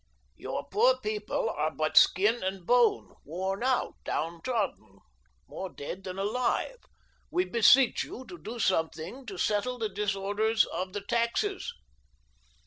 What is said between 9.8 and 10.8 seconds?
disorders